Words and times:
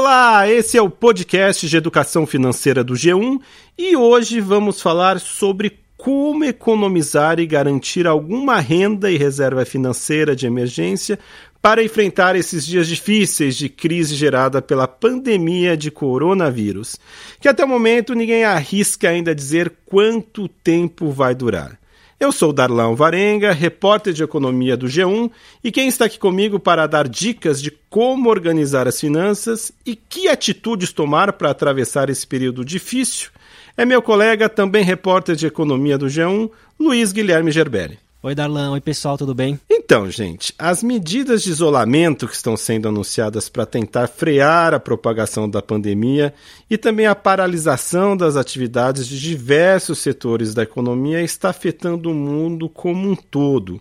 Olá, 0.00 0.48
esse 0.48 0.78
é 0.78 0.80
o 0.80 0.88
podcast 0.88 1.68
de 1.68 1.76
educação 1.76 2.24
financeira 2.24 2.84
do 2.84 2.94
G1 2.94 3.40
e 3.76 3.96
hoje 3.96 4.40
vamos 4.40 4.80
falar 4.80 5.18
sobre 5.18 5.80
como 5.96 6.44
economizar 6.44 7.40
e 7.40 7.46
garantir 7.48 8.06
alguma 8.06 8.60
renda 8.60 9.10
e 9.10 9.16
reserva 9.16 9.64
financeira 9.64 10.36
de 10.36 10.46
emergência 10.46 11.18
para 11.60 11.82
enfrentar 11.82 12.36
esses 12.36 12.64
dias 12.64 12.86
difíceis 12.86 13.56
de 13.56 13.68
crise 13.68 14.14
gerada 14.14 14.62
pela 14.62 14.86
pandemia 14.86 15.76
de 15.76 15.90
coronavírus, 15.90 16.96
que 17.40 17.48
até 17.48 17.64
o 17.64 17.68
momento 17.68 18.14
ninguém 18.14 18.44
arrisca 18.44 19.08
ainda 19.08 19.34
dizer 19.34 19.78
quanto 19.84 20.46
tempo 20.46 21.10
vai 21.10 21.34
durar. 21.34 21.76
Eu 22.20 22.32
sou 22.32 22.52
Darlão 22.52 22.96
Varenga, 22.96 23.52
repórter 23.52 24.12
de 24.12 24.24
economia 24.24 24.76
do 24.76 24.86
G1, 24.86 25.30
e 25.62 25.70
quem 25.70 25.86
está 25.86 26.06
aqui 26.06 26.18
comigo 26.18 26.58
para 26.58 26.84
dar 26.88 27.06
dicas 27.06 27.62
de 27.62 27.70
como 27.88 28.28
organizar 28.28 28.88
as 28.88 28.98
finanças 28.98 29.70
e 29.86 29.94
que 29.94 30.26
atitudes 30.26 30.92
tomar 30.92 31.32
para 31.34 31.50
atravessar 31.50 32.10
esse 32.10 32.26
período 32.26 32.64
difícil 32.64 33.30
é 33.76 33.84
meu 33.84 34.02
colega, 34.02 34.48
também 34.48 34.82
repórter 34.82 35.36
de 35.36 35.46
economia 35.46 35.96
do 35.96 36.06
G1, 36.06 36.50
Luiz 36.80 37.12
Guilherme 37.12 37.52
Gerberi. 37.52 38.00
Oi, 38.20 38.34
Darlan. 38.34 38.72
Oi, 38.72 38.80
pessoal, 38.80 39.16
tudo 39.16 39.32
bem? 39.32 39.60
Então, 39.70 40.10
gente, 40.10 40.52
as 40.58 40.82
medidas 40.82 41.40
de 41.40 41.50
isolamento 41.50 42.26
que 42.26 42.34
estão 42.34 42.56
sendo 42.56 42.88
anunciadas 42.88 43.48
para 43.48 43.64
tentar 43.64 44.08
frear 44.08 44.74
a 44.74 44.80
propagação 44.80 45.48
da 45.48 45.62
pandemia 45.62 46.34
e 46.68 46.76
também 46.76 47.06
a 47.06 47.14
paralisação 47.14 48.16
das 48.16 48.34
atividades 48.34 49.06
de 49.06 49.20
diversos 49.20 50.00
setores 50.00 50.52
da 50.52 50.64
economia 50.64 51.22
está 51.22 51.50
afetando 51.50 52.10
o 52.10 52.14
mundo 52.14 52.68
como 52.68 53.08
um 53.08 53.14
todo 53.14 53.80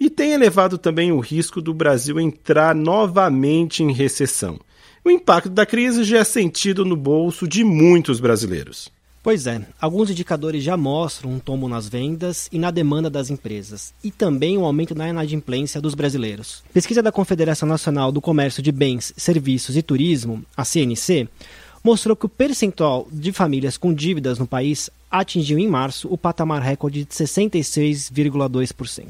e 0.00 0.10
tem 0.10 0.32
elevado 0.32 0.78
também 0.78 1.12
o 1.12 1.20
risco 1.20 1.62
do 1.62 1.72
Brasil 1.72 2.18
entrar 2.18 2.74
novamente 2.74 3.84
em 3.84 3.92
recessão. 3.92 4.58
O 5.04 5.10
impacto 5.10 5.48
da 5.48 5.64
crise 5.64 6.02
já 6.02 6.18
é 6.18 6.24
sentido 6.24 6.84
no 6.84 6.96
bolso 6.96 7.46
de 7.46 7.62
muitos 7.62 8.18
brasileiros. 8.18 8.95
Pois 9.26 9.44
é, 9.48 9.60
alguns 9.80 10.08
indicadores 10.08 10.62
já 10.62 10.76
mostram 10.76 11.32
um 11.32 11.40
tombo 11.40 11.68
nas 11.68 11.88
vendas 11.88 12.48
e 12.52 12.60
na 12.60 12.70
demanda 12.70 13.10
das 13.10 13.28
empresas, 13.28 13.92
e 14.04 14.08
também 14.08 14.56
um 14.56 14.64
aumento 14.64 14.94
na 14.94 15.08
inadimplência 15.08 15.80
dos 15.80 15.96
brasileiros. 15.96 16.62
Pesquisa 16.72 17.02
da 17.02 17.10
Confederação 17.10 17.68
Nacional 17.68 18.12
do 18.12 18.20
Comércio 18.20 18.62
de 18.62 18.70
Bens, 18.70 19.12
Serviços 19.16 19.76
e 19.76 19.82
Turismo, 19.82 20.44
a 20.56 20.64
CNC, 20.64 21.28
mostrou 21.82 22.14
que 22.14 22.26
o 22.26 22.28
percentual 22.28 23.08
de 23.10 23.32
famílias 23.32 23.76
com 23.76 23.92
dívidas 23.92 24.38
no 24.38 24.46
país 24.46 24.88
atingiu 25.10 25.58
em 25.58 25.66
março 25.66 26.06
o 26.08 26.16
patamar 26.16 26.62
recorde 26.62 27.04
de 27.04 27.12
66,2%. 27.12 29.06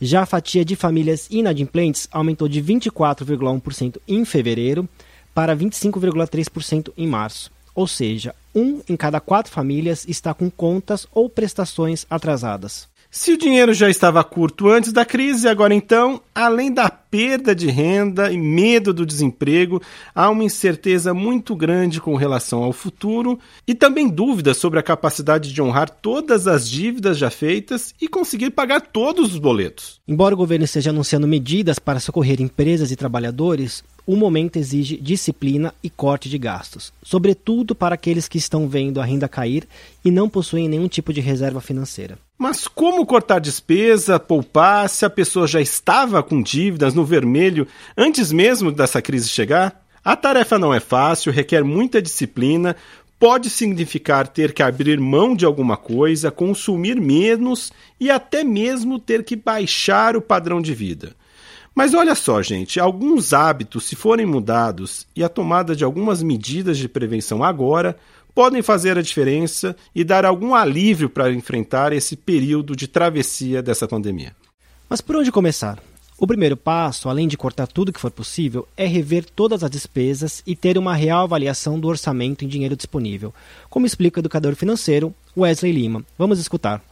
Já 0.00 0.22
a 0.22 0.26
fatia 0.26 0.64
de 0.64 0.74
famílias 0.74 1.28
inadimplentes 1.30 2.08
aumentou 2.10 2.48
de 2.48 2.60
24,1% 2.60 3.98
em 4.08 4.24
fevereiro 4.24 4.88
para 5.32 5.56
25,3% 5.56 6.92
em 6.96 7.06
março 7.06 7.52
ou 7.80 7.86
seja, 7.86 8.34
um 8.54 8.82
em 8.86 8.94
cada 8.94 9.20
quatro 9.20 9.50
famílias 9.50 10.04
está 10.06 10.34
com 10.34 10.50
contas 10.50 11.06
ou 11.12 11.30
prestações 11.30 12.04
atrasadas. 12.10 12.90
Se 13.12 13.32
o 13.32 13.38
dinheiro 13.38 13.74
já 13.74 13.90
estava 13.90 14.22
curto 14.22 14.68
antes 14.68 14.92
da 14.92 15.04
crise, 15.04 15.48
agora 15.48 15.74
então, 15.74 16.20
além 16.32 16.72
da 16.72 16.88
perda 16.88 17.54
de 17.54 17.66
renda 17.68 18.30
e 18.30 18.38
medo 18.38 18.94
do 18.94 19.04
desemprego, 19.04 19.82
há 20.14 20.30
uma 20.30 20.44
incerteza 20.44 21.12
muito 21.12 21.56
grande 21.56 22.00
com 22.00 22.14
relação 22.14 22.62
ao 22.62 22.72
futuro 22.72 23.36
e 23.66 23.74
também 23.74 24.08
dúvidas 24.08 24.58
sobre 24.58 24.78
a 24.78 24.82
capacidade 24.82 25.52
de 25.52 25.60
honrar 25.60 25.90
todas 25.90 26.46
as 26.46 26.68
dívidas 26.68 27.18
já 27.18 27.30
feitas 27.30 27.92
e 28.00 28.06
conseguir 28.06 28.50
pagar 28.50 28.80
todos 28.80 29.32
os 29.32 29.40
boletos. 29.40 30.00
Embora 30.06 30.34
o 30.34 30.38
governo 30.38 30.64
esteja 30.64 30.90
anunciando 30.90 31.26
medidas 31.26 31.80
para 31.80 31.98
socorrer 31.98 32.40
empresas 32.40 32.92
e 32.92 32.96
trabalhadores, 32.96 33.82
o 34.10 34.16
momento 34.16 34.56
exige 34.56 34.96
disciplina 34.96 35.72
e 35.84 35.88
corte 35.88 36.28
de 36.28 36.36
gastos, 36.36 36.92
sobretudo 37.00 37.76
para 37.76 37.94
aqueles 37.94 38.26
que 38.26 38.38
estão 38.38 38.68
vendo 38.68 39.00
a 39.00 39.04
renda 39.04 39.28
cair 39.28 39.68
e 40.04 40.10
não 40.10 40.28
possuem 40.28 40.68
nenhum 40.68 40.88
tipo 40.88 41.12
de 41.12 41.20
reserva 41.20 41.60
financeira. 41.60 42.18
Mas 42.36 42.66
como 42.66 43.06
cortar 43.06 43.38
despesa, 43.38 44.18
poupar, 44.18 44.88
se 44.88 45.04
a 45.04 45.10
pessoa 45.10 45.46
já 45.46 45.60
estava 45.60 46.24
com 46.24 46.42
dívidas 46.42 46.92
no 46.92 47.04
vermelho 47.04 47.68
antes 47.96 48.32
mesmo 48.32 48.72
dessa 48.72 49.00
crise 49.00 49.28
chegar? 49.28 49.80
A 50.04 50.16
tarefa 50.16 50.58
não 50.58 50.74
é 50.74 50.80
fácil, 50.80 51.30
requer 51.30 51.62
muita 51.62 52.02
disciplina, 52.02 52.74
pode 53.16 53.48
significar 53.48 54.26
ter 54.26 54.52
que 54.52 54.62
abrir 54.62 54.98
mão 54.98 55.36
de 55.36 55.44
alguma 55.44 55.76
coisa, 55.76 56.32
consumir 56.32 57.00
menos 57.00 57.70
e 58.00 58.10
até 58.10 58.42
mesmo 58.42 58.98
ter 58.98 59.22
que 59.22 59.36
baixar 59.36 60.16
o 60.16 60.20
padrão 60.20 60.60
de 60.60 60.74
vida. 60.74 61.14
Mas 61.74 61.94
olha 61.94 62.14
só, 62.14 62.42
gente, 62.42 62.80
alguns 62.80 63.32
hábitos, 63.32 63.84
se 63.84 63.94
forem 63.94 64.26
mudados 64.26 65.06
e 65.14 65.22
a 65.22 65.28
tomada 65.28 65.74
de 65.74 65.84
algumas 65.84 66.22
medidas 66.22 66.76
de 66.76 66.88
prevenção 66.88 67.44
agora, 67.44 67.96
podem 68.34 68.62
fazer 68.62 68.98
a 68.98 69.02
diferença 69.02 69.76
e 69.94 70.02
dar 70.02 70.24
algum 70.24 70.54
alívio 70.54 71.08
para 71.08 71.32
enfrentar 71.32 71.92
esse 71.92 72.16
período 72.16 72.74
de 72.74 72.88
travessia 72.88 73.62
dessa 73.62 73.86
pandemia. 73.86 74.34
Mas 74.88 75.00
por 75.00 75.16
onde 75.16 75.30
começar? 75.30 75.78
O 76.18 76.26
primeiro 76.26 76.54
passo, 76.54 77.08
além 77.08 77.26
de 77.26 77.38
cortar 77.38 77.66
tudo 77.66 77.92
que 77.92 78.00
for 78.00 78.10
possível, 78.10 78.68
é 78.76 78.84
rever 78.84 79.24
todas 79.24 79.64
as 79.64 79.70
despesas 79.70 80.42
e 80.46 80.54
ter 80.54 80.76
uma 80.76 80.94
real 80.94 81.24
avaliação 81.24 81.80
do 81.80 81.88
orçamento 81.88 82.44
em 82.44 82.48
dinheiro 82.48 82.76
disponível, 82.76 83.32
como 83.70 83.86
explica 83.86 84.18
o 84.18 84.22
educador 84.22 84.54
financeiro 84.54 85.14
Wesley 85.34 85.72
Lima. 85.72 86.04
Vamos 86.18 86.38
escutar. 86.38 86.82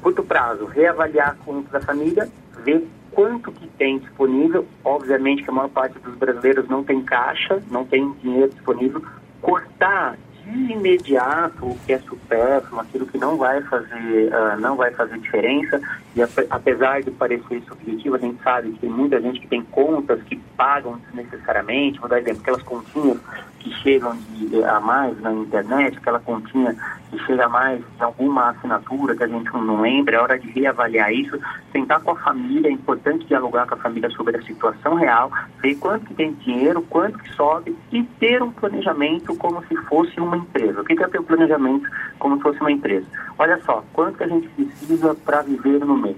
Curto 0.00 0.22
prazo, 0.22 0.64
reavaliar 0.64 1.30
a 1.30 1.34
conta 1.44 1.78
da 1.78 1.84
família, 1.84 2.26
ver 2.64 2.88
quanto 3.18 3.50
que 3.50 3.66
tem 3.70 3.98
disponível. 3.98 4.64
Obviamente 4.84 5.42
que 5.42 5.50
a 5.50 5.52
maior 5.52 5.70
parte 5.70 5.98
dos 5.98 6.14
brasileiros 6.14 6.68
não 6.68 6.84
tem 6.84 7.02
caixa, 7.02 7.60
não 7.68 7.84
tem 7.84 8.12
dinheiro 8.22 8.48
disponível. 8.50 9.02
Cortar 9.42 10.16
de 10.48 10.72
imediato 10.72 11.66
o 11.66 11.78
que 11.84 11.92
é 11.92 11.98
supérfluo, 11.98 12.80
aquilo 12.80 13.06
que 13.06 13.18
não 13.18 13.36
vai 13.36 13.60
fazer, 13.62 14.32
uh, 14.32 14.60
não 14.60 14.76
vai 14.76 14.90
fazer 14.92 15.18
diferença. 15.18 15.80
E 16.16 16.22
apesar 16.50 17.02
de 17.02 17.10
parecer 17.10 17.62
subjetivo, 17.68 18.16
a 18.16 18.18
gente 18.18 18.42
sabe 18.42 18.72
que 18.72 18.80
tem 18.80 18.90
muita 18.90 19.20
gente 19.20 19.40
que 19.40 19.46
tem 19.46 19.62
contas 19.62 20.22
que 20.22 20.36
pagam 20.56 20.98
desnecessariamente. 21.06 22.00
Vou 22.00 22.08
dar 22.08 22.20
exemplo, 22.20 22.40
aquelas 22.40 22.62
continhas 22.62 23.18
que 23.58 23.70
chegam 23.82 24.16
de, 24.16 24.64
a 24.64 24.80
mais 24.80 25.20
na 25.20 25.32
internet, 25.32 25.98
aquela 25.98 26.20
continha 26.20 26.74
que 27.10 27.18
chega 27.24 27.46
a 27.46 27.48
mais 27.48 27.80
de 27.80 28.02
alguma 28.02 28.50
assinatura 28.50 29.16
que 29.16 29.24
a 29.24 29.28
gente 29.28 29.50
não 29.52 29.80
lembra, 29.80 30.16
é 30.16 30.20
hora 30.20 30.38
de 30.38 30.48
reavaliar 30.50 31.12
isso, 31.12 31.38
sentar 31.72 32.00
com 32.00 32.12
a 32.12 32.16
família, 32.16 32.68
é 32.68 32.72
importante 32.72 33.26
dialogar 33.26 33.66
com 33.66 33.74
a 33.74 33.78
família 33.78 34.10
sobre 34.10 34.36
a 34.36 34.42
situação 34.42 34.94
real, 34.94 35.30
ver 35.60 35.74
quanto 35.76 36.06
que 36.06 36.14
tem 36.14 36.32
dinheiro, 36.34 36.82
quanto 36.82 37.18
que 37.18 37.32
sobe 37.34 37.76
e 37.92 38.02
ter 38.02 38.42
um 38.42 38.50
planejamento 38.50 39.34
como 39.36 39.64
se 39.66 39.76
fosse 39.88 40.20
uma 40.20 40.36
empresa. 40.38 40.80
O 40.80 40.84
que 40.84 40.92
é 40.92 41.08
ter 41.08 41.20
um 41.20 41.24
planejamento 41.24 41.88
como 42.18 42.36
se 42.36 42.42
fosse 42.42 42.60
uma 42.60 42.72
empresa? 42.72 43.06
Olha 43.38 43.60
só, 43.64 43.84
quanto 43.92 44.18
que 44.18 44.24
a 44.24 44.28
gente 44.28 44.48
precisa 44.48 45.14
para 45.14 45.42
viver 45.42 45.80
no 45.80 45.96
mês. 45.96 46.16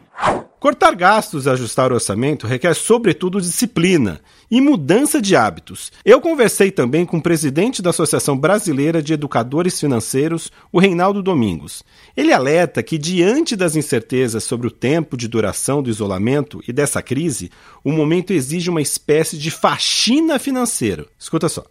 Cortar 0.60 0.94
gastos 0.94 1.46
e 1.46 1.50
ajustar 1.50 1.90
o 1.90 1.94
orçamento 1.94 2.46
requer, 2.46 2.74
sobretudo, 2.74 3.40
disciplina 3.40 4.20
e 4.50 4.60
mudança 4.60 5.20
de 5.20 5.34
hábitos. 5.34 5.90
Eu 6.04 6.20
conversei 6.20 6.70
também 6.70 7.06
com 7.06 7.16
o 7.16 7.22
presidente 7.22 7.80
da 7.80 7.88
Associação 7.88 8.36
Brasileira 8.36 9.02
de 9.02 9.14
Educadores 9.14 9.80
Financeiros, 9.80 10.52
o 10.70 10.78
Reinaldo 10.78 11.22
Domingos. 11.22 11.82
Ele 12.14 12.30
alerta 12.30 12.82
que, 12.82 12.98
diante 12.98 13.56
das 13.56 13.74
incertezas 13.74 14.44
sobre 14.44 14.66
o 14.66 14.70
tempo 14.70 15.16
de 15.16 15.28
duração 15.28 15.82
do 15.82 15.88
isolamento 15.88 16.60
e 16.68 16.74
dessa 16.74 17.02
crise, 17.02 17.50
o 17.82 17.90
momento 17.90 18.32
exige 18.34 18.68
uma 18.68 18.82
espécie 18.82 19.38
de 19.38 19.50
faxina 19.50 20.38
financeira. 20.38 21.06
Escuta 21.18 21.48
só. 21.48 21.64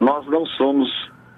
Nós 0.00 0.26
não 0.26 0.44
somos 0.46 0.88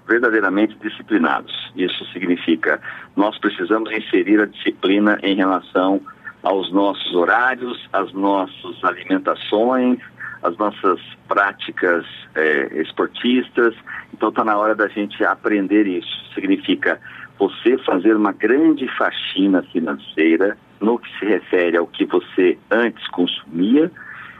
verdadeiramente 0.07 0.75
disciplinados. 0.81 1.71
Isso 1.75 2.05
significa 2.11 2.79
nós 3.15 3.37
precisamos 3.37 3.91
inserir 3.91 4.41
a 4.41 4.45
disciplina 4.45 5.19
em 5.23 5.35
relação 5.35 6.01
aos 6.41 6.71
nossos 6.71 7.13
horários, 7.15 7.87
às 7.93 8.11
nossas 8.11 8.83
alimentações, 8.83 9.99
às 10.41 10.57
nossas 10.57 10.99
práticas 11.27 12.05
é, 12.35 12.81
esportistas. 12.81 13.73
Então 14.13 14.29
está 14.29 14.43
na 14.43 14.57
hora 14.57 14.75
da 14.75 14.87
gente 14.89 15.23
aprender 15.23 15.87
isso. 15.87 16.33
Significa 16.33 16.99
você 17.39 17.77
fazer 17.79 18.15
uma 18.15 18.33
grande 18.33 18.87
faxina 18.97 19.63
financeira 19.63 20.57
no 20.79 20.99
que 20.99 21.09
se 21.17 21.25
refere 21.25 21.77
ao 21.77 21.87
que 21.87 22.05
você 22.05 22.57
antes 22.69 23.07
consumia 23.07 23.89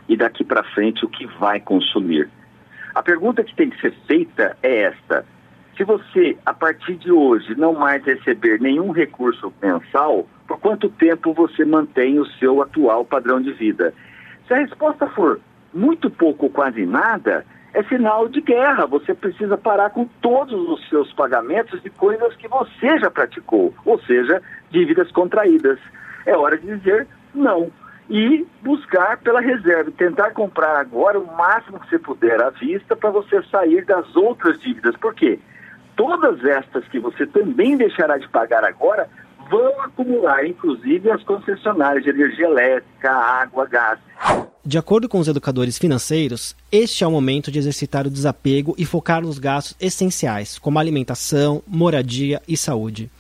e 0.07 0.17
daqui 0.17 0.43
para 0.43 0.63
frente 0.63 1.05
o 1.05 1.09
que 1.09 1.25
vai 1.25 1.59
consumir. 1.59 2.29
A 2.93 3.01
pergunta 3.01 3.43
que 3.43 3.55
tem 3.55 3.69
que 3.69 3.79
ser 3.81 3.93
feita 4.05 4.57
é 4.61 4.83
esta: 4.83 5.25
se 5.75 5.83
você, 5.83 6.37
a 6.45 6.53
partir 6.53 6.95
de 6.95 7.11
hoje, 7.11 7.55
não 7.55 7.73
mais 7.73 8.03
receber 8.05 8.59
nenhum 8.59 8.91
recurso 8.91 9.51
mensal, 9.61 10.27
por 10.47 10.59
quanto 10.59 10.89
tempo 10.89 11.33
você 11.33 11.65
mantém 11.65 12.19
o 12.19 12.25
seu 12.25 12.61
atual 12.61 13.03
padrão 13.03 13.41
de 13.41 13.51
vida? 13.53 13.93
Se 14.47 14.53
a 14.53 14.57
resposta 14.57 15.07
for 15.07 15.39
muito 15.73 16.09
pouco 16.09 16.45
ou 16.45 16.51
quase 16.51 16.85
nada, 16.85 17.43
é 17.73 17.81
sinal 17.83 18.27
de 18.27 18.39
guerra. 18.41 18.85
Você 18.85 19.13
precisa 19.15 19.57
parar 19.57 19.89
com 19.89 20.05
todos 20.21 20.53
os 20.69 20.87
seus 20.89 21.11
pagamentos 21.13 21.81
de 21.81 21.89
coisas 21.89 22.35
que 22.35 22.47
você 22.47 22.99
já 22.99 23.09
praticou, 23.09 23.73
ou 23.83 23.99
seja, 24.01 24.41
dívidas 24.69 25.11
contraídas. 25.11 25.79
É 26.25 26.37
hora 26.37 26.57
de 26.57 26.67
dizer 26.67 27.07
não. 27.33 27.71
e 28.09 28.45
buscar 28.61 29.17
pela 29.17 29.39
reserva, 29.39 29.89
tentar 29.91 30.31
comprar 30.31 30.77
agora 30.77 31.19
o 31.19 31.35
máximo 31.35 31.79
que 31.79 31.89
você 31.89 31.97
puder 31.97 32.41
à 32.41 32.49
vista 32.49 32.95
para 32.95 33.09
você 33.09 33.41
sair 33.43 33.85
das 33.85 34.15
outras 34.15 34.59
dívidas. 34.59 34.95
Por 34.97 35.15
quê? 35.15 35.39
Todas 35.95 36.43
estas 36.43 36.87
que 36.87 36.99
você 36.99 37.25
também 37.27 37.77
deixará 37.77 38.17
de 38.17 38.27
pagar 38.29 38.63
agora 38.63 39.09
vão 39.49 39.81
acumular, 39.81 40.45
inclusive 40.45 41.11
as 41.11 41.21
concessionárias 41.23 42.03
de 42.03 42.09
energia 42.09 42.47
elétrica, 42.47 43.11
água, 43.11 43.65
gás. 43.67 43.99
De 44.65 44.77
acordo 44.77 45.09
com 45.09 45.19
os 45.19 45.27
educadores 45.27 45.77
financeiros, 45.77 46.55
este 46.71 47.03
é 47.03 47.07
o 47.07 47.11
momento 47.11 47.51
de 47.51 47.59
exercitar 47.59 48.07
o 48.07 48.09
desapego 48.09 48.73
e 48.77 48.85
focar 48.85 49.21
nos 49.21 49.37
gastos 49.37 49.75
essenciais, 49.79 50.57
como 50.57 50.79
alimentação, 50.79 51.61
moradia 51.67 52.41
e 52.47 52.55
saúde. 52.55 53.11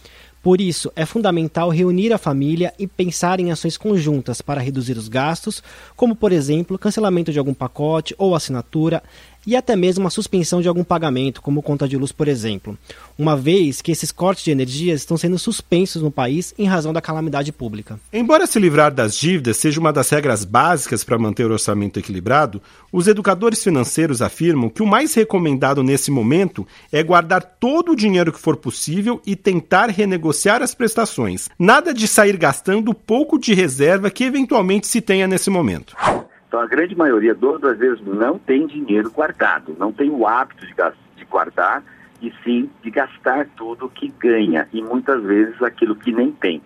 Por 0.41 0.59
isso, 0.59 0.91
é 0.93 1.05
fundamental 1.05 1.69
reunir 1.69 2.11
a 2.11 2.17
família 2.17 2.73
e 2.77 2.85
pensar 2.85 3.39
em 3.39 3.49
ações 3.49 3.77
conjuntas 3.77 4.41
para 4.41 4.59
reduzir 4.59 4.97
os 4.97 5.07
gastos, 5.07 5.63
como, 5.95 6.17
por 6.17 6.33
exemplo, 6.33 6.77
cancelamento 6.77 7.31
de 7.31 7.39
algum 7.39 7.53
pacote 7.53 8.13
ou 8.17 8.35
assinatura, 8.35 9.01
e 9.45 9.55
até 9.55 9.75
mesmo 9.75 10.07
a 10.07 10.09
suspensão 10.09 10.61
de 10.61 10.67
algum 10.67 10.83
pagamento, 10.83 11.41
como 11.41 11.61
conta 11.61 11.87
de 11.87 11.97
luz, 11.97 12.11
por 12.11 12.27
exemplo, 12.27 12.77
uma 13.17 13.35
vez 13.35 13.81
que 13.81 13.91
esses 13.91 14.11
cortes 14.11 14.43
de 14.43 14.51
energia 14.51 14.93
estão 14.93 15.17
sendo 15.17 15.37
suspensos 15.37 16.01
no 16.01 16.11
país 16.11 16.53
em 16.57 16.65
razão 16.65 16.93
da 16.93 17.01
calamidade 17.01 17.51
pública. 17.51 17.99
Embora 18.11 18.47
se 18.47 18.59
livrar 18.59 18.93
das 18.93 19.15
dívidas 19.15 19.57
seja 19.57 19.79
uma 19.79 19.93
das 19.93 20.09
regras 20.09 20.45
básicas 20.45 21.03
para 21.03 21.17
manter 21.17 21.49
o 21.49 21.53
orçamento 21.53 21.99
equilibrado, 21.99 22.61
os 22.91 23.07
educadores 23.07 23.63
financeiros 23.63 24.21
afirmam 24.21 24.69
que 24.69 24.83
o 24.83 24.87
mais 24.87 25.13
recomendado 25.13 25.83
nesse 25.83 26.11
momento 26.11 26.65
é 26.91 27.03
guardar 27.03 27.43
todo 27.59 27.91
o 27.91 27.95
dinheiro 27.95 28.31
que 28.31 28.39
for 28.39 28.57
possível 28.57 29.21
e 29.25 29.35
tentar 29.35 29.89
renegociar 29.89 30.61
as 30.61 30.73
prestações. 30.73 31.49
Nada 31.57 31.93
de 31.93 32.07
sair 32.07 32.37
gastando 32.37 32.89
o 32.89 32.95
pouco 32.95 33.37
de 33.37 33.53
reserva 33.53 34.09
que 34.09 34.23
eventualmente 34.23 34.87
se 34.87 35.01
tenha 35.01 35.27
nesse 35.27 35.49
momento. 35.49 35.95
Então, 36.53 36.61
a 36.61 36.67
grande 36.67 36.95
maioria 36.95 37.33
dos 37.33 37.59
brasileiros 37.59 37.99
não 38.05 38.37
tem 38.37 38.67
dinheiro 38.67 39.09
guardado, 39.09 39.75
não 39.79 39.91
tem 39.91 40.11
o 40.11 40.27
hábito 40.27 40.63
de, 40.67 40.75
de 41.15 41.25
guardar 41.25 41.81
e 42.21 42.31
sim 42.43 42.69
de 42.83 42.91
gastar 42.91 43.47
tudo 43.57 43.89
que 43.89 44.09
ganha 44.19 44.69
e 44.71 44.79
muitas 44.79 45.23
vezes 45.23 45.59
aquilo 45.63 45.95
que 45.95 46.11
nem 46.11 46.31
tem. 46.31 46.61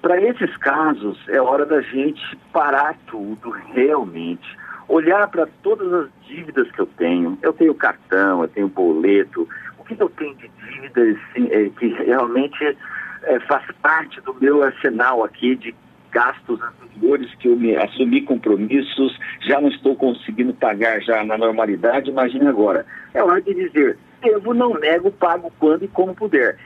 Para 0.00 0.22
esses 0.22 0.56
casos, 0.58 1.18
é 1.26 1.40
hora 1.40 1.66
da 1.66 1.80
gente 1.80 2.38
parar 2.52 2.96
tudo 3.08 3.50
realmente, 3.50 4.46
olhar 4.86 5.26
para 5.26 5.48
todas 5.60 5.92
as 5.92 6.08
dívidas 6.28 6.70
que 6.70 6.80
eu 6.80 6.86
tenho. 6.86 7.36
Eu 7.42 7.52
tenho 7.52 7.74
cartão, 7.74 8.42
eu 8.42 8.48
tenho 8.48 8.68
boleto. 8.68 9.48
O 9.76 9.82
que 9.82 10.00
eu 10.00 10.08
tenho 10.08 10.36
de 10.36 10.48
dívidas 10.48 11.16
assim, 11.30 11.48
é, 11.50 11.68
que 11.70 11.88
realmente 11.88 12.76
é, 13.24 13.40
faz 13.40 13.66
parte 13.82 14.20
do 14.20 14.32
meu 14.34 14.62
arsenal 14.62 15.24
aqui 15.24 15.56
de 15.56 15.74
gastos 16.16 16.58
anteriores 16.62 17.34
que 17.34 17.46
eu 17.46 17.56
me 17.56 17.76
assumi 17.76 18.22
compromissos, 18.22 19.18
já 19.42 19.60
não 19.60 19.68
estou 19.68 19.94
conseguindo 19.94 20.54
pagar 20.54 20.98
já 21.02 21.22
na 21.22 21.36
normalidade, 21.36 22.08
imagine 22.08 22.46
agora. 22.46 22.86
É 23.12 23.22
hora 23.22 23.42
de 23.42 23.52
dizer, 23.52 23.98
devo, 24.22 24.54
não 24.54 24.72
nego, 24.80 25.10
pago 25.10 25.52
quando 25.58 25.84
e 25.84 25.88
como 25.88 26.14
puder. 26.14 26.56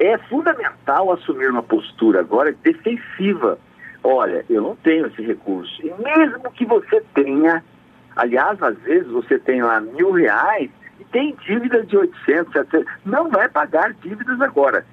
É 0.00 0.18
fundamental 0.18 1.12
assumir 1.12 1.48
uma 1.48 1.62
postura 1.62 2.18
agora 2.18 2.52
defensiva. 2.64 3.60
Olha, 4.02 4.44
eu 4.50 4.60
não 4.60 4.74
tenho 4.74 5.06
esse 5.06 5.22
recurso. 5.22 5.80
E 5.86 5.94
mesmo 6.02 6.50
que 6.50 6.64
você 6.64 7.00
tenha, 7.14 7.62
aliás, 8.16 8.60
às 8.60 8.76
vezes 8.78 9.06
você 9.06 9.38
tem 9.38 9.62
lá 9.62 9.80
mil 9.80 10.10
reais 10.10 10.68
e 10.98 11.04
tem 11.04 11.32
dívidas 11.46 11.86
de 11.86 11.96
800, 11.96 12.52
700, 12.52 12.92
não 13.04 13.30
vai 13.30 13.48
pagar 13.48 13.94
dívidas 14.02 14.40
agora 14.40 14.84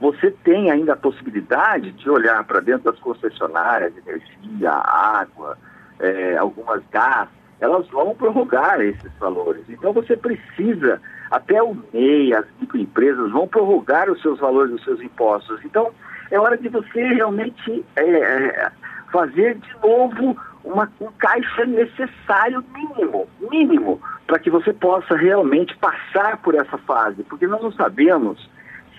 você 0.00 0.30
tem 0.30 0.70
ainda 0.70 0.92
a 0.92 0.96
possibilidade 0.96 1.92
de 1.92 2.08
olhar 2.08 2.44
para 2.44 2.60
dentro 2.60 2.90
das 2.90 3.00
concessionárias, 3.00 3.92
energia, 3.96 4.70
água, 4.70 5.58
é, 5.98 6.36
algumas 6.36 6.82
gás, 6.90 7.28
elas 7.60 7.88
vão 7.88 8.14
prorrogar 8.14 8.80
esses 8.80 9.12
valores. 9.18 9.64
Então 9.68 9.92
você 9.92 10.16
precisa, 10.16 11.00
até 11.30 11.60
o 11.62 11.76
MEI, 11.92 12.32
as 12.34 12.46
microempresas 12.60 13.32
vão 13.32 13.48
prorrogar 13.48 14.08
os 14.10 14.22
seus 14.22 14.38
valores, 14.38 14.74
os 14.74 14.84
seus 14.84 15.00
impostos. 15.00 15.60
Então 15.64 15.90
é 16.30 16.38
hora 16.38 16.56
de 16.56 16.68
você 16.68 17.02
realmente 17.14 17.84
é, 17.96 18.02
é 18.02 18.72
fazer 19.10 19.56
de 19.56 19.74
novo 19.82 20.36
uma, 20.62 20.90
um 21.00 21.10
caixa 21.18 21.64
necessário 21.64 22.62
mínimo, 22.74 23.26
mínimo, 23.50 24.00
para 24.26 24.38
que 24.38 24.50
você 24.50 24.72
possa 24.72 25.16
realmente 25.16 25.76
passar 25.78 26.36
por 26.38 26.54
essa 26.54 26.76
fase, 26.78 27.22
porque 27.24 27.46
nós 27.46 27.62
não 27.62 27.72
sabemos 27.72 28.48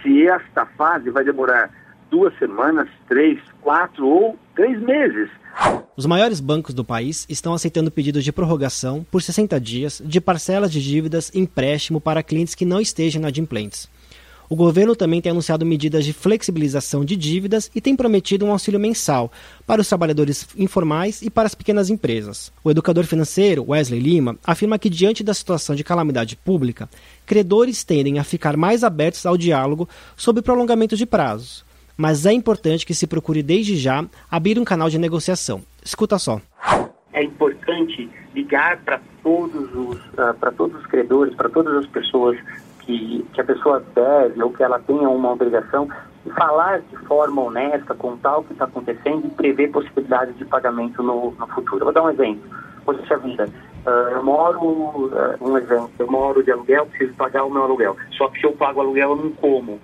se 0.01 0.27
esta 0.27 0.65
fase 0.65 1.09
vai 1.09 1.23
demorar 1.23 1.69
duas 2.09 2.37
semanas, 2.37 2.87
três, 3.07 3.39
quatro 3.61 4.07
ou 4.07 4.37
três 4.55 4.79
meses. 4.81 5.29
Os 5.95 6.05
maiores 6.05 6.39
bancos 6.39 6.73
do 6.73 6.83
país 6.83 7.25
estão 7.29 7.53
aceitando 7.53 7.91
pedidos 7.91 8.23
de 8.23 8.31
prorrogação 8.31 9.05
por 9.11 9.21
60 9.21 9.59
dias 9.59 10.01
de 10.03 10.21
parcelas 10.21 10.71
de 10.71 10.81
dívidas 10.81 11.29
e 11.33 11.39
empréstimo 11.39 11.99
para 11.99 12.23
clientes 12.23 12.55
que 12.55 12.65
não 12.65 12.79
estejam 12.79 13.21
inadimplentes. 13.21 13.89
O 14.49 14.55
governo 14.55 14.95
também 14.95 15.21
tem 15.21 15.31
anunciado 15.31 15.63
medidas 15.63 16.03
de 16.03 16.11
flexibilização 16.11 17.05
de 17.05 17.15
dívidas 17.15 17.69
e 17.75 17.79
tem 17.79 17.95
prometido 17.95 18.47
um 18.47 18.51
auxílio 18.51 18.79
mensal 18.79 19.31
para 19.67 19.79
os 19.79 19.87
trabalhadores 19.87 20.47
informais 20.57 21.21
e 21.21 21.29
para 21.29 21.45
as 21.45 21.53
pequenas 21.53 21.91
empresas. 21.91 22.51
O 22.63 22.71
educador 22.71 23.03
financeiro, 23.03 23.63
Wesley 23.69 23.99
Lima, 23.99 24.39
afirma 24.43 24.79
que, 24.79 24.89
diante 24.89 25.23
da 25.23 25.35
situação 25.35 25.75
de 25.75 25.83
calamidade 25.83 26.35
pública, 26.35 26.89
credores 27.27 27.83
tendem 27.83 28.17
a 28.17 28.23
ficar 28.23 28.57
mais 28.57 28.83
abertos 28.83 29.23
ao 29.23 29.37
diálogo 29.37 29.87
sobre 30.17 30.41
prolongamento 30.41 30.97
de 30.97 31.05
prazos. 31.05 31.63
Mas 31.95 32.25
é 32.25 32.33
importante 32.33 32.87
que 32.87 32.95
se 32.95 33.05
procure 33.05 33.43
desde 33.43 33.77
já 33.77 34.03
abrir 34.31 34.57
um 34.57 34.65
canal 34.65 34.89
de 34.89 34.97
negociação. 34.97 35.61
Escuta 35.85 36.17
só. 36.17 36.41
É 37.13 37.23
importante 37.23 38.09
ligar 38.33 38.77
para 38.83 38.99
todos 39.21 39.69
os 39.75 39.97
uh, 40.13 40.33
para 40.39 40.51
todos 40.51 40.79
os 40.79 40.87
credores, 40.87 41.35
para 41.35 41.49
todas 41.49 41.75
as 41.75 41.85
pessoas 41.85 42.37
que, 42.89 43.23
que 43.33 43.41
a 43.41 43.43
pessoa 43.43 43.83
deve 43.93 44.41
ou 44.41 44.51
que 44.51 44.63
ela 44.63 44.79
tenha 44.79 45.07
uma 45.07 45.31
obrigação 45.31 45.87
e 46.25 46.29
falar 46.31 46.79
de 46.79 46.97
forma 47.05 47.43
honesta, 47.43 47.93
contar 47.93 48.37
o 48.39 48.43
que 48.43 48.53
está 48.53 48.65
acontecendo 48.65 49.27
e 49.27 49.29
prever 49.29 49.69
possibilidades 49.69 50.35
de 50.37 50.45
pagamento 50.45 51.03
no, 51.03 51.31
no 51.31 51.47
futuro. 51.49 51.85
Vou 51.85 51.93
dar 51.93 52.03
um 52.03 52.09
exemplo. 52.09 52.41
Poxa 52.83 53.17
vida, 53.17 53.47
uh, 53.85 53.89
eu 53.89 54.23
moro, 54.23 54.59
uh, 54.59 55.37
um 55.39 55.55
exemplo, 55.55 55.91
eu 55.99 56.11
moro 56.11 56.43
de 56.43 56.51
aluguel, 56.51 56.87
preciso 56.87 57.13
pagar 57.13 57.43
o 57.43 57.51
meu 57.51 57.63
aluguel. 57.63 57.95
Só 58.17 58.27
que 58.29 58.39
se 58.39 58.47
eu 58.47 58.53
pago 58.53 58.81
aluguel, 58.81 59.11
eu 59.11 59.15
não 59.17 59.31
como. 59.33 59.79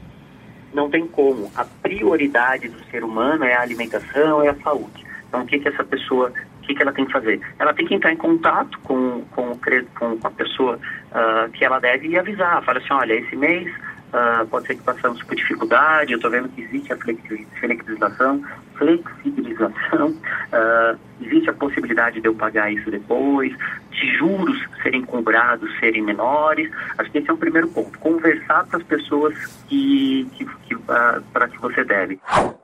Não 0.74 0.90
tem 0.90 1.06
como. 1.08 1.52
A 1.56 1.64
prioridade 1.64 2.70
do 2.70 2.84
ser 2.86 3.04
humano 3.04 3.44
é 3.44 3.54
a 3.54 3.62
alimentação, 3.62 4.42
é 4.42 4.50
a 4.50 4.56
saúde. 4.56 5.06
Então, 5.28 5.44
o 5.44 5.46
que, 5.46 5.60
que 5.60 5.68
essa 5.68 5.84
pessoa 5.84 6.32
o 6.66 6.68
que, 6.68 6.76
que 6.76 6.82
ela 6.82 6.92
tem 6.92 7.06
que 7.06 7.12
fazer? 7.12 7.40
Ela 7.60 7.74
tem 7.74 7.86
que 7.86 7.94
entrar 7.94 8.12
em 8.12 8.18
contato 8.18 8.80
com, 8.80 9.22
com, 9.32 9.52
com 10.00 10.28
a 10.28 10.32
pessoa 10.32 10.80
uh, 11.12 11.52
que 11.52 11.64
ela 11.64 11.80
deve 11.80 12.18
avisar. 12.18 12.64
Fala 12.64 12.80
assim, 12.80 12.92
olha, 12.92 13.14
esse 13.14 13.36
mês 13.36 13.72
uh, 14.16 14.48
pode 14.48 14.68
ser 14.68 14.76
que 14.76 14.84
passamos 14.84 15.22
por 15.24 15.36
dificuldade, 15.36 16.14
eu 16.14 16.18
estou 16.18 16.32
vendo 16.32 16.50
que 16.50 16.62
existe 16.62 16.94
a 16.94 16.98
flexibilização, 16.98 18.42
flexibilização, 18.76 20.10
uh, 20.10 21.00
existe 21.22 21.50
a 21.50 21.54
possibilidade 21.54 22.22
de 22.22 22.28
eu 22.28 22.34
pagar 22.34 22.72
isso 22.72 22.90
depois, 22.90 23.54
de 23.92 24.18
juros 24.18 24.58
serem 24.82 25.04
cobrados 25.04 25.70
serem 25.80 26.02
menores. 26.02 26.70
Acho 26.98 27.12
que 27.12 27.18
esse 27.18 27.30
é 27.30 27.34
o 27.34 27.38
primeiro 27.38 27.68
ponto. 27.70 27.98
Conversar 28.00 28.66
com 28.66 28.78
as 28.78 28.84
pessoas 28.84 29.34
que, 29.68 30.28
que, 30.34 30.46
que 30.46 30.76
uh, 30.76 31.22
para 31.34 31.48
que 31.48 31.58
você 31.60 31.84
deve. 31.84 32.20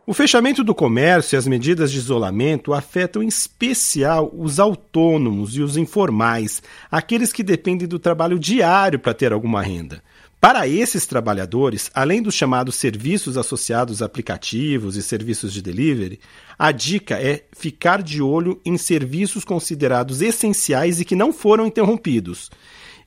O 0.05 0.13
fechamento 0.13 0.63
do 0.63 0.75
comércio 0.75 1.35
e 1.35 1.37
as 1.37 1.47
medidas 1.47 1.91
de 1.91 1.97
isolamento 1.97 2.73
afetam 2.73 3.23
em 3.23 3.27
especial 3.27 4.29
os 4.33 4.59
autônomos 4.59 5.55
e 5.55 5.61
os 5.61 5.77
informais, 5.77 6.61
aqueles 6.91 7.31
que 7.31 7.43
dependem 7.43 7.87
do 7.87 7.99
trabalho 7.99 8.37
diário 8.37 8.99
para 8.99 9.13
ter 9.13 9.31
alguma 9.31 9.61
renda. 9.61 10.01
Para 10.41 10.67
esses 10.67 11.05
trabalhadores, 11.05 11.91
além 11.93 12.19
dos 12.19 12.33
chamados 12.33 12.73
serviços 12.73 13.37
associados 13.37 14.01
a 14.01 14.07
aplicativos 14.07 14.95
e 14.95 15.03
serviços 15.03 15.53
de 15.53 15.61
delivery, 15.61 16.19
a 16.57 16.71
dica 16.71 17.21
é 17.21 17.43
ficar 17.51 18.01
de 18.01 18.23
olho 18.23 18.59
em 18.65 18.75
serviços 18.75 19.45
considerados 19.45 20.19
essenciais 20.19 20.99
e 20.99 21.05
que 21.05 21.15
não 21.15 21.31
foram 21.31 21.67
interrompidos. 21.67 22.49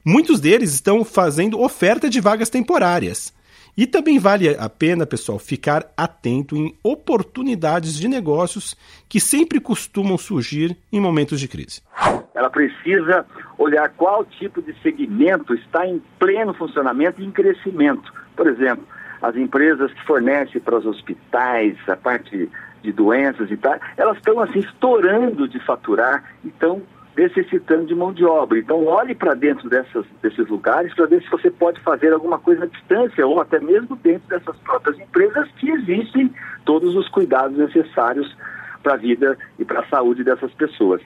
Muitos 0.04 0.38
deles 0.38 0.72
estão 0.74 1.04
fazendo 1.04 1.60
oferta 1.60 2.08
de 2.08 2.20
vagas 2.20 2.48
temporárias. 2.48 3.32
E 3.76 3.84
também 3.84 4.16
vale 4.20 4.50
a 4.50 4.68
pena, 4.68 5.04
pessoal, 5.04 5.40
ficar 5.40 5.92
atento 5.96 6.56
em 6.56 6.72
oportunidades 6.84 7.96
de 7.96 8.06
negócios 8.06 8.76
que 9.08 9.18
sempre 9.18 9.58
costumam 9.58 10.16
surgir 10.16 10.76
em 10.92 11.00
momentos 11.00 11.40
de 11.40 11.48
crise. 11.48 11.80
Ela 12.34 12.50
precisa 12.50 13.24
olhar 13.56 13.88
qual 13.90 14.24
tipo 14.24 14.60
de 14.60 14.74
segmento 14.80 15.54
está 15.54 15.86
em 15.86 16.02
pleno 16.18 16.52
funcionamento 16.52 17.20
e 17.20 17.24
em 17.24 17.30
crescimento. 17.30 18.12
Por 18.36 18.46
exemplo, 18.48 18.84
as 19.22 19.36
empresas 19.36 19.92
que 19.92 20.04
fornecem 20.04 20.60
para 20.60 20.76
os 20.76 20.84
hospitais 20.84 21.76
a 21.88 21.96
parte 21.96 22.50
de 22.82 22.92
doenças 22.92 23.50
e 23.50 23.56
tal, 23.56 23.78
elas 23.96 24.16
estão 24.18 24.40
assim 24.40 24.58
estourando 24.58 25.48
de 25.48 25.58
faturar, 25.60 26.22
então 26.44 26.82
necessitando 27.16 27.86
de 27.86 27.94
mão 27.94 28.12
de 28.12 28.24
obra. 28.24 28.58
Então, 28.58 28.84
olhe 28.86 29.14
para 29.14 29.34
dentro 29.34 29.70
dessas, 29.70 30.04
desses 30.20 30.48
lugares 30.48 30.92
para 30.94 31.06
ver 31.06 31.22
se 31.22 31.30
você 31.30 31.50
pode 31.50 31.80
fazer 31.80 32.12
alguma 32.12 32.38
coisa 32.38 32.64
à 32.64 32.66
distância 32.66 33.26
ou 33.26 33.40
até 33.40 33.60
mesmo 33.60 33.96
dentro 33.96 34.28
dessas 34.28 34.56
próprias 34.58 34.98
empresas 34.98 35.48
que 35.52 35.70
existem 35.70 36.32
todos 36.64 36.94
os 36.96 37.08
cuidados 37.08 37.56
necessários 37.56 38.36
para 38.84 38.94
a 38.94 38.96
vida 38.96 39.36
e 39.58 39.64
para 39.64 39.80
a 39.80 39.88
saúde 39.88 40.22
dessas 40.22 40.52
pessoas. 40.52 41.00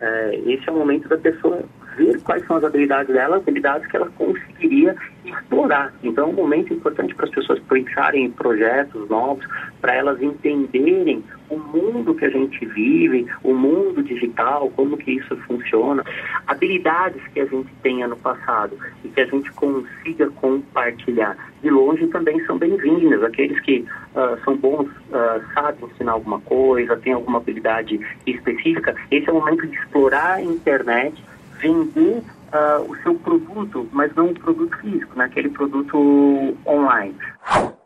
É, 0.00 0.40
esse 0.46 0.68
é 0.68 0.72
o 0.72 0.76
momento 0.76 1.08
da 1.08 1.18
pessoa 1.18 1.62
ver 1.96 2.20
quais 2.22 2.44
são 2.46 2.56
as 2.56 2.64
habilidades 2.64 3.12
dela, 3.12 3.36
habilidades 3.36 3.86
que 3.88 3.96
ela 3.96 4.10
conseguiria 4.16 4.96
explorar. 5.24 5.92
Então 6.02 6.24
é 6.24 6.28
um 6.28 6.32
momento 6.32 6.72
importante 6.72 7.14
para 7.14 7.26
as 7.26 7.30
pessoas 7.30 7.60
pensarem 7.68 8.24
em 8.24 8.30
projetos 8.30 9.08
novos, 9.08 9.46
para 9.80 9.94
elas 9.94 10.20
entenderem 10.22 11.22
o 11.50 11.58
mundo 11.58 12.14
que 12.14 12.24
a 12.24 12.30
gente 12.30 12.64
vive, 12.66 13.26
o 13.42 13.52
mundo 13.52 14.02
digital, 14.02 14.70
como 14.70 14.96
que 14.96 15.12
isso 15.12 15.36
funciona, 15.38 16.04
habilidades 16.46 17.20
que 17.34 17.40
a 17.40 17.44
gente 17.44 17.68
tenha 17.82 18.06
no 18.06 18.16
passado 18.16 18.78
e 19.04 19.08
que 19.08 19.20
a 19.20 19.26
gente 19.26 19.50
consiga 19.52 20.30
compartilhar. 20.30 21.36
De 21.60 21.68
longe 21.68 22.06
também 22.06 22.42
são 22.46 22.56
bem-vindas, 22.56 23.22
aqueles 23.22 23.60
que 23.60 23.84
uh, 24.14 24.42
são 24.44 24.56
bons, 24.56 24.86
uh, 24.86 25.42
sabem 25.52 25.84
ensinar 25.90 26.12
alguma 26.12 26.40
coisa, 26.40 26.96
têm 26.96 27.12
alguma 27.12 27.38
habilidade 27.38 28.00
específica, 28.26 28.94
esse 29.10 29.28
é 29.28 29.32
o 29.32 29.36
momento 29.36 29.66
de 29.66 29.76
explorar 29.76 30.34
a 30.34 30.42
internet, 30.42 31.22
vender 31.58 32.22
uh, 32.52 32.90
o 32.90 32.96
seu 33.02 33.14
produto, 33.16 33.88
mas 33.92 34.14
não 34.14 34.26
o 34.26 34.34
produto 34.34 34.76
físico, 34.78 35.18
né? 35.18 35.28
produto 35.52 36.56
online. 36.66 37.14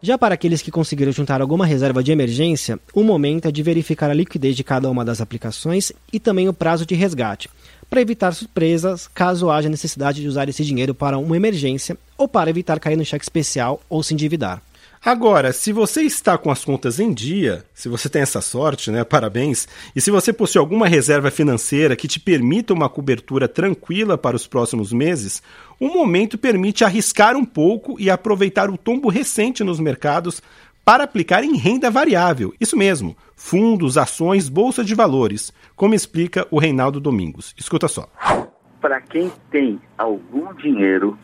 Já 0.05 0.19
para 0.19 0.35
aqueles 0.35 0.61
que 0.61 0.71
conseguiram 0.71 1.11
juntar 1.13 1.41
alguma 1.41 1.65
reserva 1.65 2.05
de 2.05 2.13
emergência, 2.13 2.79
o 2.93 3.03
momento 3.03 3.49
é 3.49 3.51
de 3.51 3.63
verificar 3.63 4.11
a 4.11 4.13
liquidez 4.13 4.55
de 4.55 4.63
cada 4.63 4.91
uma 4.91 5.03
das 5.03 5.19
aplicações 5.19 5.93
e 6.13 6.21
também 6.21 6.47
o 6.47 6.53
prazo 6.53 6.85
de 6.85 6.95
resgate, 6.95 7.49
para 7.89 8.03
evitar 8.03 8.35
surpresas 8.35 9.09
caso 9.09 9.49
haja 9.49 9.67
necessidade 9.67 10.21
de 10.21 10.29
usar 10.29 10.47
esse 10.47 10.63
dinheiro 10.63 10.95
para 10.95 11.17
uma 11.17 11.39
emergência 11.39 11.97
ou 12.19 12.29
para 12.29 12.51
evitar 12.51 12.79
cair 12.79 12.97
no 12.99 13.05
cheque 13.05 13.25
especial 13.25 13.81
ou 13.89 14.03
se 14.03 14.13
endividar. 14.13 14.63
Agora, 15.05 15.53
se 15.53 15.71
você 15.71 16.01
está 16.01 16.39
com 16.39 16.51
as 16.51 16.65
contas 16.65 16.99
em 16.99 17.13
dia, 17.13 17.63
se 17.75 17.91
você 17.91 18.09
tem 18.09 18.23
essa 18.23 18.41
sorte, 18.41 18.91
né? 18.91 19.05
Parabéns. 19.05 19.69
E 19.95 20.01
se 20.01 20.11
você 20.11 20.33
possui 20.33 20.59
alguma 20.59 20.89
reserva 20.89 21.31
financeira 21.31 21.95
que 21.95 22.09
te 22.09 22.19
permita 22.19 22.73
uma 22.73 22.89
cobertura 22.89 23.47
tranquila 23.47 24.17
para 24.17 24.35
os 24.35 24.47
próximos 24.47 24.95
meses, 24.95 25.43
o 25.79 25.89
momento 25.89 26.39
permite 26.39 26.85
arriscar 26.85 27.37
um 27.37 27.45
pouco 27.45 28.01
e 28.01 28.09
aproveitar 28.09 28.71
o 28.71 28.79
tombo 28.79 29.11
recente 29.11 29.63
nos 29.63 29.79
mercados 29.79 30.41
para 30.83 31.05
aplicar 31.05 31.45
em 31.45 31.55
renda 31.55 31.91
variável. 31.91 32.55
Isso 32.59 32.75
mesmo, 32.75 33.15
fundos, 33.37 33.99
ações, 33.99 34.49
bolsa 34.49 34.83
de 34.83 34.95
valores, 34.95 35.53
como 35.77 35.95
explica 35.95 36.49
o 36.51 36.59
Reinaldo 36.59 36.99
Domingos. 36.99 37.55
Escuta 37.59 37.89
só. 37.89 38.09
Para 38.81 39.03
quem 39.03 39.31
tem 39.51 39.79
algum 39.99 40.55
dinheiro 40.55 41.19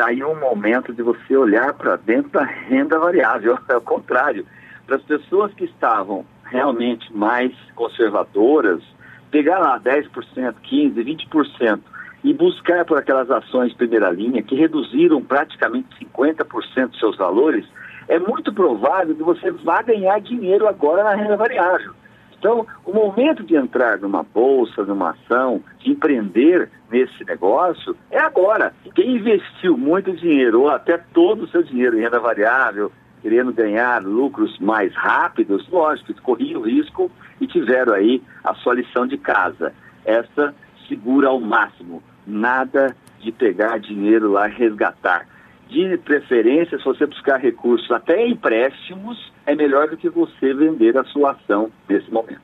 aí 0.00 0.22
um 0.24 0.38
momento 0.38 0.92
de 0.92 1.02
você 1.02 1.36
olhar 1.36 1.72
para 1.74 1.96
dentro 1.96 2.30
da 2.30 2.44
renda 2.44 2.98
variável, 2.98 3.58
é 3.68 3.76
o 3.76 3.80
contrário. 3.80 4.46
Para 4.86 4.96
as 4.96 5.02
pessoas 5.02 5.52
que 5.54 5.64
estavam 5.64 6.24
realmente 6.44 7.14
mais 7.14 7.52
conservadoras, 7.74 8.82
pegar 9.30 9.58
lá 9.58 9.78
10%, 9.78 10.10
15%, 10.12 10.94
20% 10.94 11.80
e 12.22 12.34
buscar 12.34 12.84
por 12.84 12.98
aquelas 12.98 13.30
ações 13.30 13.70
de 13.70 13.76
primeira 13.76 14.10
linha 14.10 14.42
que 14.42 14.54
reduziram 14.54 15.22
praticamente 15.22 15.88
50% 16.04 16.88
dos 16.88 16.98
seus 16.98 17.16
valores, 17.16 17.64
é 18.08 18.18
muito 18.18 18.52
provável 18.52 19.14
que 19.14 19.22
você 19.22 19.50
vá 19.50 19.80
ganhar 19.82 20.20
dinheiro 20.20 20.66
agora 20.66 21.04
na 21.04 21.14
renda 21.14 21.36
variável. 21.36 21.94
Então, 22.40 22.66
o 22.86 22.92
momento 22.94 23.44
de 23.44 23.54
entrar 23.54 23.98
numa 23.98 24.22
bolsa, 24.22 24.82
numa 24.82 25.10
ação, 25.10 25.62
de 25.78 25.90
empreender 25.90 26.70
nesse 26.90 27.22
negócio 27.26 27.94
é 28.10 28.18
agora. 28.18 28.72
Quem 28.94 29.16
investiu 29.16 29.76
muito 29.76 30.10
dinheiro, 30.16 30.62
ou 30.62 30.70
até 30.70 30.96
todo 30.96 31.42
o 31.44 31.48
seu 31.48 31.62
dinheiro 31.62 31.98
em 31.98 32.00
renda 32.00 32.18
variável, 32.18 32.90
querendo 33.20 33.52
ganhar 33.52 34.02
lucros 34.02 34.58
mais 34.58 34.90
rápidos, 34.94 35.68
lógico, 35.68 36.14
corriam 36.22 36.62
risco 36.62 37.10
e 37.38 37.46
tiveram 37.46 37.92
aí 37.92 38.22
a 38.42 38.54
sua 38.54 38.74
lição 38.74 39.06
de 39.06 39.18
casa. 39.18 39.74
Essa 40.06 40.54
segura 40.88 41.28
ao 41.28 41.38
máximo. 41.38 42.02
Nada 42.26 42.96
de 43.18 43.30
pegar 43.30 43.78
dinheiro 43.78 44.32
lá 44.32 44.48
e 44.48 44.52
resgatar 44.52 45.26
de 45.70 45.96
preferência, 45.98 46.76
se 46.76 46.84
você 46.84 47.06
buscar 47.06 47.38
recursos 47.38 47.90
até 47.90 48.26
empréstimos, 48.26 49.32
é 49.46 49.54
melhor 49.54 49.88
do 49.88 49.96
que 49.96 50.08
você 50.10 50.52
vender 50.52 50.96
a 50.96 51.04
sua 51.04 51.32
ação 51.32 51.70
nesse 51.88 52.10
momento. 52.10 52.40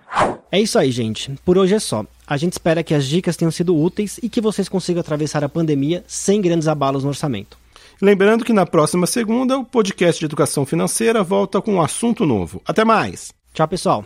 É 0.50 0.60
isso 0.60 0.78
aí, 0.78 0.90
gente. 0.90 1.32
Por 1.44 1.58
hoje 1.58 1.74
é 1.74 1.78
só. 1.78 2.04
A 2.26 2.36
gente 2.36 2.52
espera 2.52 2.82
que 2.82 2.94
as 2.94 3.06
dicas 3.06 3.36
tenham 3.36 3.50
sido 3.50 3.76
úteis 3.76 4.18
e 4.22 4.28
que 4.28 4.40
vocês 4.40 4.68
consigam 4.68 5.00
atravessar 5.00 5.44
a 5.44 5.48
pandemia 5.48 6.02
sem 6.06 6.40
grandes 6.40 6.68
abalos 6.68 7.02
no 7.02 7.10
orçamento. 7.10 7.58
Lembrando 8.00 8.44
que 8.44 8.52
na 8.52 8.66
próxima 8.66 9.06
segunda, 9.06 9.58
o 9.58 9.64
podcast 9.64 10.18
de 10.18 10.26
educação 10.26 10.66
financeira 10.66 11.22
volta 11.22 11.60
com 11.62 11.74
um 11.74 11.82
assunto 11.82 12.26
novo. 12.26 12.60
Até 12.66 12.84
mais! 12.84 13.32
Tchau, 13.52 13.66
pessoal! 13.66 14.04